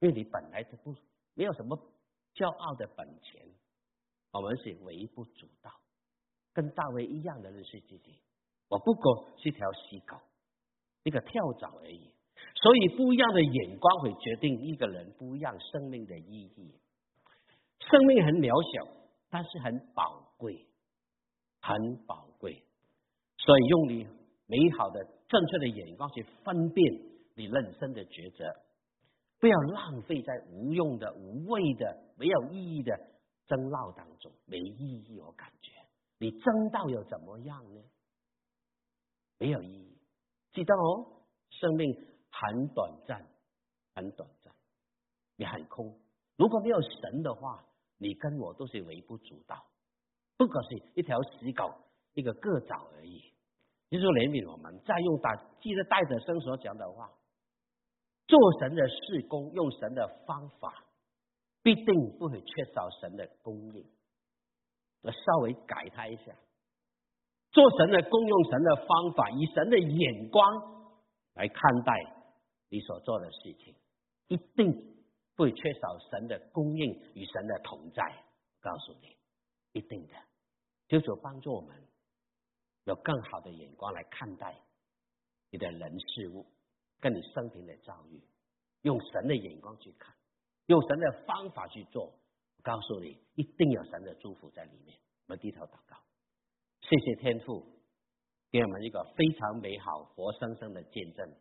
[0.00, 0.94] 因为你本来就不
[1.34, 1.78] 没有什么
[2.34, 3.48] 骄傲的本钱。
[4.32, 5.72] 我们是微不足道，
[6.52, 8.20] 跟大卫一样的认识自己。
[8.68, 10.18] 我不过是条细狗，
[11.04, 12.12] 一个跳蚤而已。
[12.54, 16.74] 所以不一样的眼光会决定一个人不一样生命的意义。
[17.80, 18.92] 生命很渺小，
[19.30, 20.66] 但是很宝贵，
[21.60, 22.62] 很宝贵。
[23.38, 24.06] 所以用你
[24.46, 26.94] 美好的、正确的眼光去分辨
[27.34, 28.44] 你人生的抉择，
[29.38, 32.98] 不要浪费在无用的、无谓的、没有意义的
[33.46, 35.20] 争闹当中，没意义。
[35.20, 35.70] 我感觉
[36.18, 37.80] 你争到又怎么样呢？
[39.38, 39.98] 没有意义，
[40.54, 41.94] 记得哦，生命
[42.38, 43.26] 很短暂，
[43.94, 44.52] 很短暂，
[45.36, 45.98] 也很空。
[46.36, 47.64] 如果没有神的话，
[47.98, 49.64] 你跟我都是微不足道，
[50.36, 51.72] 不过是一条死狗，
[52.14, 53.22] 一个个藻而已。
[53.88, 57.10] 就说怜悯我们，再用大记得带着生所讲的话，
[58.26, 60.84] 做神的事工，用神的方法，
[61.62, 61.86] 必定
[62.18, 63.86] 不会缺少神的供应。
[65.02, 66.34] 我稍微改他一下。
[67.52, 70.42] 做神的，功用神的方法，以神的眼光
[71.34, 72.15] 来看待
[72.68, 73.74] 你所做的事情，
[74.28, 74.72] 一定
[75.34, 78.24] 不会缺少神的供应与神的同在。
[78.60, 79.16] 告诉你，
[79.72, 80.14] 一定的，
[80.88, 81.86] 就主帮助我们
[82.84, 84.60] 有更好的眼光来看待
[85.50, 86.46] 你的人事物，
[87.00, 88.20] 跟你生平的遭遇，
[88.82, 90.14] 用神的眼光去看，
[90.66, 92.18] 用神的方法去做。
[92.62, 94.98] 告诉你，一定有神的祝福在里面。
[95.28, 95.96] 我们低头祷告。
[96.80, 97.64] 谢谢天父，
[98.50, 101.32] 给我们一个非常美好、活生生的见证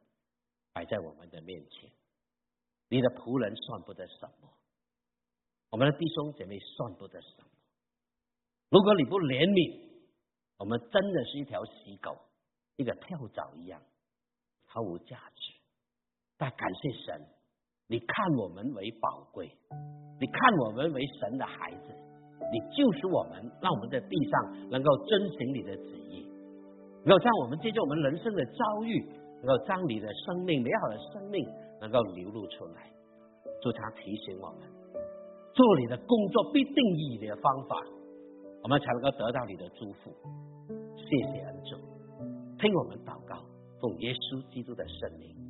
[0.76, 1.90] 摆在我们的面前。
[2.90, 4.50] 你的仆人算不得什么，
[5.72, 7.48] 我们的弟兄姐妹算不得什么。
[8.70, 10.04] 如果你不怜悯，
[10.58, 11.72] 我们真的是一条死
[12.02, 12.12] 狗，
[12.76, 13.82] 一个跳蚤一样，
[14.66, 15.54] 毫无价值。
[16.36, 17.26] 但感谢神，
[17.88, 19.50] 你看我们为宝贵，
[20.20, 21.96] 你看我们为神的孩子。
[22.52, 26.28] 你救赎我们，让我们在地上能够遵行你的旨意，
[27.06, 29.02] 能够将我们借助我们人生的遭遇，
[29.46, 31.46] 能够将你的生命美好的生命
[31.80, 32.90] 能够流露出来。
[33.62, 34.62] 主他提醒我们，
[35.54, 37.78] 做你的工作必定以你的方法，
[38.64, 40.12] 我们才能够得到你的祝福。
[40.98, 41.78] 谢谢恩主，
[42.58, 43.38] 听我们祷告，
[43.80, 45.45] 奉耶稣基督的圣名。